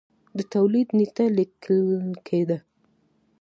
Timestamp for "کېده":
2.27-2.57